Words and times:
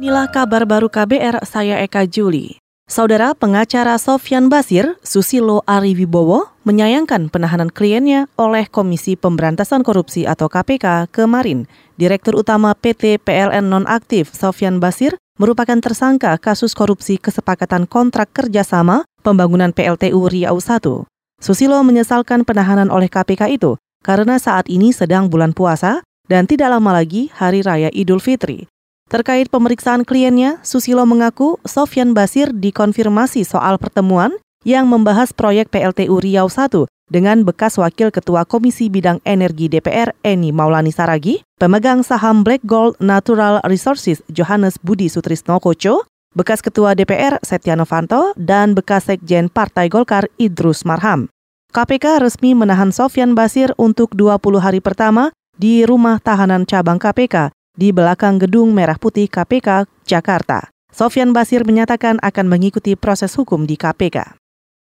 Inilah 0.00 0.32
kabar 0.32 0.64
baru 0.64 0.88
KBR, 0.88 1.44
saya 1.44 1.76
Eka 1.84 2.08
Juli. 2.08 2.56
Saudara 2.88 3.36
pengacara 3.36 4.00
Sofyan 4.00 4.48
Basir, 4.48 4.96
Susilo 5.04 5.60
Ariwibowo, 5.68 6.48
menyayangkan 6.64 7.28
penahanan 7.28 7.68
kliennya 7.68 8.24
oleh 8.40 8.64
Komisi 8.64 9.12
Pemberantasan 9.12 9.84
Korupsi 9.84 10.24
atau 10.24 10.48
KPK 10.48 11.12
kemarin. 11.12 11.68
Direktur 12.00 12.40
Utama 12.40 12.72
PT 12.72 13.20
PLN 13.20 13.68
Nonaktif, 13.68 14.32
Sofyan 14.32 14.80
Basir, 14.80 15.20
merupakan 15.36 15.76
tersangka 15.76 16.32
kasus 16.40 16.72
korupsi 16.72 17.20
kesepakatan 17.20 17.84
kontrak 17.84 18.32
kerjasama 18.32 19.04
pembangunan 19.20 19.76
PLTU 19.76 20.32
Riau 20.32 20.56
I. 20.64 21.04
Susilo 21.44 21.76
menyesalkan 21.84 22.48
penahanan 22.48 22.88
oleh 22.88 23.12
KPK 23.12 23.52
itu 23.52 23.76
karena 24.00 24.40
saat 24.40 24.64
ini 24.72 24.96
sedang 24.96 25.28
bulan 25.28 25.52
puasa 25.52 26.00
dan 26.24 26.48
tidak 26.48 26.72
lama 26.72 26.88
lagi 26.88 27.28
Hari 27.36 27.60
Raya 27.60 27.92
Idul 27.92 28.24
Fitri. 28.24 28.64
Terkait 29.10 29.50
pemeriksaan 29.50 30.06
kliennya, 30.06 30.62
Susilo 30.62 31.02
mengaku 31.02 31.58
Sofyan 31.66 32.14
Basir 32.14 32.54
dikonfirmasi 32.54 33.42
soal 33.42 33.74
pertemuan 33.74 34.30
yang 34.62 34.86
membahas 34.86 35.34
proyek 35.34 35.66
PLTU 35.66 36.22
Riau 36.22 36.46
I 36.46 36.86
dengan 37.10 37.42
bekas 37.42 37.74
Wakil 37.74 38.14
Ketua 38.14 38.46
Komisi 38.46 38.86
Bidang 38.86 39.18
Energi 39.26 39.66
DPR 39.66 40.14
Eni 40.22 40.54
Maulani 40.54 40.94
Saragi, 40.94 41.42
pemegang 41.58 42.06
saham 42.06 42.46
Black 42.46 42.62
Gold 42.62 43.02
Natural 43.02 43.58
Resources 43.66 44.22
Johannes 44.30 44.78
Budi 44.78 45.10
Sutrisno 45.10 45.58
Koco, 45.58 46.06
bekas 46.38 46.62
Ketua 46.62 46.94
DPR 46.94 47.42
Setia 47.42 47.74
Novanto, 47.74 48.30
dan 48.38 48.78
bekas 48.78 49.10
Sekjen 49.10 49.50
Partai 49.50 49.90
Golkar 49.90 50.30
Idrus 50.38 50.86
Marham. 50.86 51.26
KPK 51.74 52.22
resmi 52.22 52.54
menahan 52.54 52.94
Sofyan 52.94 53.34
Basir 53.34 53.74
untuk 53.74 54.14
20 54.14 54.38
hari 54.62 54.78
pertama 54.78 55.34
di 55.58 55.82
rumah 55.82 56.22
tahanan 56.22 56.62
cabang 56.62 57.02
KPK 57.02 57.50
di 57.80 57.96
belakang 57.96 58.36
gedung 58.36 58.76
Merah 58.76 59.00
Putih 59.00 59.24
KPK 59.24 59.88
Jakarta. 60.04 60.68
Sofyan 60.92 61.32
Basir 61.32 61.64
menyatakan 61.64 62.20
akan 62.20 62.44
mengikuti 62.44 62.92
proses 62.92 63.32
hukum 63.40 63.64
di 63.64 63.80
KPK. 63.80 64.36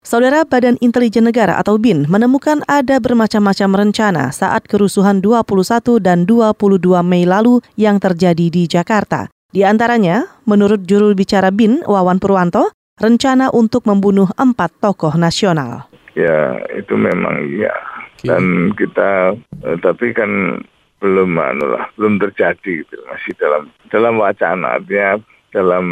Saudara 0.06 0.46
Badan 0.46 0.78
Intelijen 0.78 1.26
Negara 1.26 1.58
atau 1.58 1.82
BIN 1.82 2.06
menemukan 2.12 2.62
ada 2.70 3.00
bermacam-macam 3.00 3.88
rencana 3.88 4.30
saat 4.30 4.68
kerusuhan 4.68 5.24
21 5.24 6.04
dan 6.04 6.28
22 6.30 7.02
Mei 7.02 7.26
lalu 7.26 7.64
yang 7.80 7.98
terjadi 7.98 8.52
di 8.52 8.68
Jakarta. 8.68 9.32
Di 9.50 9.64
antaranya, 9.64 10.28
menurut 10.44 10.84
juru 10.84 11.16
bicara 11.16 11.56
BIN 11.56 11.88
Wawan 11.88 12.20
Purwanto, 12.20 12.76
rencana 13.00 13.48
untuk 13.56 13.88
membunuh 13.88 14.28
empat 14.36 14.76
tokoh 14.84 15.16
nasional. 15.16 15.88
Ya, 16.20 16.60
itu 16.76 16.94
memang 17.00 17.42
iya. 17.48 17.74
Dan 18.28 18.76
kita, 18.76 19.40
eh, 19.40 19.78
tapi 19.80 20.12
kan 20.12 20.60
belum 21.04 21.36
anu 21.36 21.76
lah, 21.76 21.92
belum 22.00 22.24
terjadi 22.24 22.88
gitu. 22.88 22.96
Masih 23.12 23.36
dalam 23.36 23.68
dalam 23.92 24.16
wacana 24.16 24.80
artinya 24.80 25.20
dalam 25.52 25.86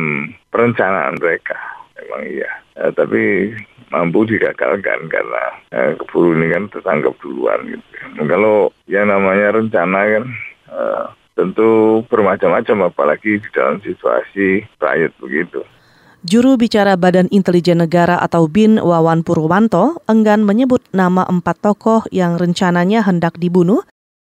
perencanaan 0.48 1.20
mereka. 1.20 1.60
Memang 2.00 2.24
iya. 2.24 2.52
Ya, 2.80 2.88
tapi 2.96 3.52
mampu 3.92 4.24
digagalkan 4.24 5.12
karena 5.12 5.44
ya, 5.76 6.00
keburu 6.00 6.40
ini 6.40 6.56
kan 6.56 6.64
tertangkap 6.72 7.12
duluan 7.20 7.60
gitu. 7.68 7.84
Nah, 8.16 8.26
kalau 8.32 8.72
yang 8.88 9.12
namanya 9.12 9.52
rencana 9.60 10.00
kan 10.08 10.24
uh, 10.72 11.04
tentu 11.36 12.00
bermacam-macam 12.08 12.88
apalagi 12.88 13.44
di 13.44 13.50
dalam 13.52 13.84
situasi 13.84 14.64
rakyat 14.80 15.12
begitu. 15.20 15.62
Juru 16.22 16.54
bicara 16.54 16.94
Badan 17.02 17.26
Intelijen 17.34 17.82
Negara 17.82 18.22
atau 18.22 18.46
BIN 18.46 18.78
Wawan 18.78 19.26
Purwanto 19.26 19.98
enggan 20.06 20.46
menyebut 20.46 20.86
nama 20.94 21.26
empat 21.26 21.66
tokoh 21.66 22.06
yang 22.14 22.38
rencananya 22.38 23.02
hendak 23.02 23.42
dibunuh 23.42 23.82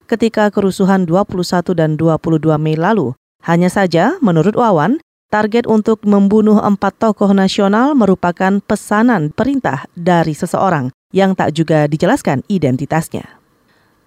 ketika 0.07 0.47
kerusuhan 0.49 1.03
21 1.03 1.75
dan 1.75 1.99
22 1.99 2.55
Mei 2.55 2.79
lalu. 2.79 3.13
Hanya 3.43 3.67
saja, 3.67 4.15
menurut 4.23 4.55
Wawan, 4.55 5.03
target 5.27 5.67
untuk 5.67 6.01
membunuh 6.07 6.57
empat 6.63 6.95
tokoh 6.97 7.35
nasional 7.35 7.93
merupakan 7.93 8.63
pesanan 8.63 9.35
perintah 9.35 9.85
dari 9.93 10.31
seseorang 10.31 10.89
yang 11.11 11.35
tak 11.35 11.55
juga 11.55 11.85
dijelaskan 11.85 12.47
identitasnya. 12.47 13.37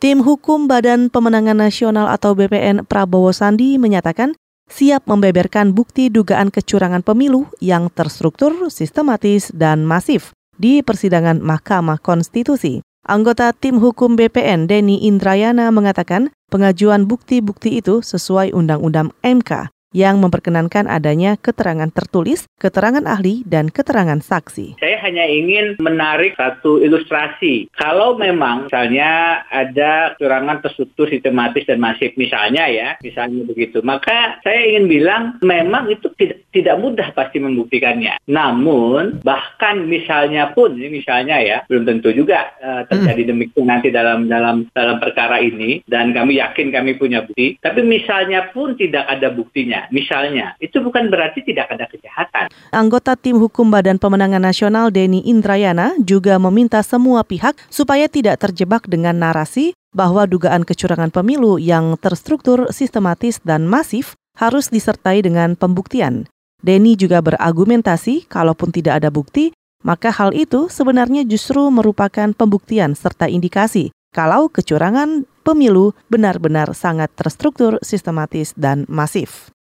Tim 0.00 0.24
Hukum 0.24 0.64
Badan 0.64 1.12
Pemenangan 1.12 1.60
Nasional 1.60 2.08
atau 2.08 2.32
BPN 2.32 2.88
Prabowo 2.88 3.36
Sandi 3.36 3.76
menyatakan 3.76 4.32
siap 4.64 5.04
membeberkan 5.04 5.76
bukti 5.76 6.08
dugaan 6.08 6.48
kecurangan 6.48 7.04
pemilu 7.04 7.44
yang 7.60 7.92
terstruktur, 7.92 8.72
sistematis, 8.72 9.52
dan 9.52 9.84
masif 9.84 10.32
di 10.56 10.80
persidangan 10.80 11.44
Mahkamah 11.44 12.00
Konstitusi. 12.00 12.80
Anggota 13.00 13.56
tim 13.56 13.80
hukum 13.80 14.12
BPN 14.12 14.68
Denny 14.68 15.08
Indrayana 15.08 15.72
mengatakan 15.72 16.36
pengajuan 16.52 17.08
bukti-bukti 17.08 17.80
itu 17.80 18.04
sesuai 18.04 18.52
Undang-Undang 18.52 19.16
MK 19.24 19.72
yang 19.96 20.20
memperkenankan 20.20 20.84
adanya 20.84 21.40
keterangan 21.40 21.88
tertulis, 21.88 22.44
keterangan 22.60 23.02
ahli, 23.08 23.40
dan 23.48 23.72
keterangan 23.72 24.20
saksi. 24.20 24.76
Saya 25.00 25.16
hanya 25.16 25.32
ingin 25.32 25.80
menarik 25.80 26.36
satu 26.36 26.76
ilustrasi. 26.76 27.72
Kalau 27.72 28.20
memang 28.20 28.68
misalnya 28.68 29.40
ada 29.48 30.12
kecurangan 30.12 30.60
terstruktur, 30.60 31.08
sistematis, 31.08 31.64
dan 31.64 31.80
masif 31.80 32.12
misalnya 32.20 32.68
ya, 32.68 33.00
misalnya 33.00 33.48
begitu, 33.48 33.80
maka 33.80 34.36
saya 34.44 34.60
ingin 34.60 34.92
bilang 34.92 35.22
memang 35.40 35.88
itu 35.88 36.12
tidak, 36.20 36.44
tidak 36.52 36.76
mudah 36.84 37.08
pasti 37.16 37.40
membuktikannya. 37.40 38.20
Namun 38.28 39.24
bahkan 39.24 39.88
misalnya 39.88 40.52
pun, 40.52 40.76
misalnya 40.76 41.40
ya, 41.40 41.64
belum 41.64 41.88
tentu 41.88 42.12
juga 42.12 42.52
uh, 42.60 42.84
terjadi 42.84 43.24
hmm. 43.24 43.30
demikian 43.32 43.66
nanti 43.72 43.88
dalam 43.88 44.28
dalam 44.28 44.68
dalam 44.76 45.00
perkara 45.00 45.40
ini, 45.40 45.80
dan 45.88 46.12
kami 46.12 46.44
yakin 46.44 46.76
kami 46.76 47.00
punya 47.00 47.24
bukti. 47.24 47.56
Tapi 47.64 47.80
misalnya 47.80 48.52
pun 48.52 48.76
tidak 48.76 49.08
ada 49.08 49.32
buktinya 49.32 49.88
misalnya, 49.88 50.52
itu 50.60 50.76
bukan 50.84 51.08
berarti 51.08 51.40
tidak 51.40 51.72
ada 51.72 51.88
kejahatan. 51.88 52.52
Anggota 52.76 53.16
tim 53.16 53.40
hukum 53.40 53.72
Badan 53.72 53.96
Pemenangan 53.96 54.44
Nasional 54.44 54.89
Denny 54.90 55.24
Indrayana 55.24 55.96
juga 56.02 56.36
meminta 56.36 56.82
semua 56.84 57.24
pihak 57.24 57.56
supaya 57.72 58.10
tidak 58.10 58.42
terjebak 58.42 58.84
dengan 58.90 59.16
narasi 59.16 59.72
bahwa 59.90 60.26
dugaan 60.26 60.62
kecurangan 60.62 61.10
pemilu 61.10 61.58
yang 61.58 61.98
terstruktur, 61.98 62.70
sistematis, 62.70 63.42
dan 63.42 63.66
masif 63.66 64.14
harus 64.38 64.70
disertai 64.70 65.22
dengan 65.22 65.58
pembuktian. 65.58 66.26
Denny 66.60 66.94
juga 66.94 67.24
berargumentasi 67.24 68.28
kalaupun 68.28 68.70
tidak 68.70 69.02
ada 69.02 69.08
bukti, 69.08 69.50
maka 69.80 70.12
hal 70.12 70.36
itu 70.36 70.68
sebenarnya 70.68 71.24
justru 71.24 71.72
merupakan 71.72 72.30
pembuktian 72.36 72.92
serta 72.92 73.26
indikasi 73.26 73.90
kalau 74.12 74.50
kecurangan 74.52 75.24
pemilu 75.46 75.96
benar-benar 76.12 76.74
sangat 76.76 77.08
terstruktur, 77.16 77.80
sistematis, 77.80 78.52
dan 78.58 78.84
masif. 78.90 79.54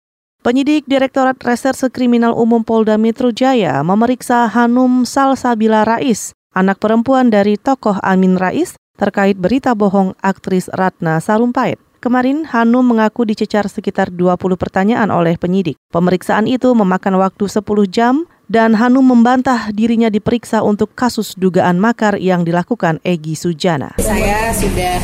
Penyidik 0.46 0.86
Direktorat 0.86 1.42
Reserse 1.42 1.90
Kriminal 1.90 2.30
Umum 2.30 2.62
Polda 2.62 2.94
Metro 2.94 3.34
Jaya 3.34 3.82
memeriksa 3.82 4.46
Hanum 4.46 5.02
Salsabila 5.02 5.82
Rais, 5.82 6.38
anak 6.54 6.78
perempuan 6.78 7.34
dari 7.34 7.58
tokoh 7.58 7.98
Amin 7.98 8.38
Rais, 8.38 8.78
terkait 8.94 9.34
berita 9.34 9.74
bohong 9.74 10.14
aktris 10.22 10.70
Ratna 10.70 11.18
Sarumpait. 11.18 11.82
Kemarin 11.98 12.46
Hanum 12.54 12.86
mengaku 12.86 13.26
dicecar 13.26 13.66
sekitar 13.66 14.14
20 14.14 14.38
pertanyaan 14.54 15.10
oleh 15.10 15.34
penyidik. 15.34 15.74
Pemeriksaan 15.90 16.46
itu 16.46 16.70
memakan 16.78 17.18
waktu 17.18 17.50
10 17.50 17.66
jam 17.90 18.30
dan 18.46 18.78
Hanum 18.78 19.02
membantah 19.02 19.74
dirinya 19.74 20.06
diperiksa 20.06 20.62
untuk 20.62 20.94
kasus 20.94 21.34
dugaan 21.34 21.82
makar 21.82 22.22
yang 22.22 22.46
dilakukan 22.46 23.02
Egi 23.02 23.34
Sujana. 23.34 23.98
Saya 23.98 24.54
sudah 24.54 25.02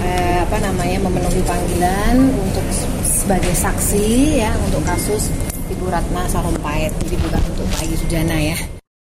eh, 0.00 0.36
apa 0.40 0.56
namanya 0.64 1.04
memenuhi 1.04 1.44
panggilan 1.44 2.16
untuk 2.32 2.64
sebagai 3.20 3.52
saksi 3.52 4.40
ya 4.40 4.48
untuk 4.64 4.80
kasus 4.88 5.28
Ibu 5.68 5.92
Ratna 5.92 6.24
Sarumpait. 6.24 6.88
Jadi 7.04 7.20
bukan 7.20 7.42
untuk 7.52 7.68
Pak 7.68 7.84
Sujana 8.00 8.38
ya. 8.40 8.56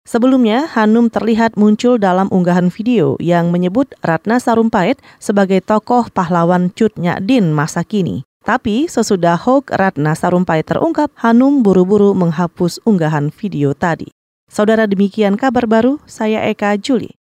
Sebelumnya, 0.05 0.69
Hanum 0.77 1.09
terlihat 1.09 1.57
muncul 1.57 1.97
dalam 1.97 2.29
unggahan 2.29 2.69
video 2.69 3.17
yang 3.17 3.49
menyebut 3.49 3.97
Ratna 4.05 4.37
Sarumpait 4.37 5.01
sebagai 5.17 5.65
tokoh 5.65 6.13
pahlawan 6.13 6.69
Cut 6.77 6.93
Din 7.25 7.57
masa 7.57 7.81
kini. 7.89 8.29
Tapi 8.45 8.91
sesudah 8.91 9.41
hoax 9.41 9.73
Ratna 9.73 10.13
Sarumpait 10.13 10.67
terungkap, 10.67 11.09
Hanum 11.17 11.65
buru-buru 11.65 12.13
menghapus 12.13 12.85
unggahan 12.85 13.33
video 13.33 13.73
tadi. 13.73 14.13
Saudara 14.53 14.85
demikian 14.85 15.41
kabar 15.41 15.65
baru, 15.65 15.97
saya 16.05 16.45
Eka 16.53 16.77
Juli. 16.77 17.09